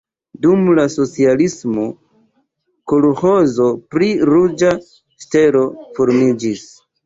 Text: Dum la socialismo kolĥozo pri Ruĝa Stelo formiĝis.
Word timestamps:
Dum 0.43 0.61
la 0.77 0.85
socialismo 0.93 1.83
kolĥozo 2.93 3.69
pri 3.95 4.11
Ruĝa 4.33 4.75
Stelo 5.29 5.67
formiĝis. 6.01 6.69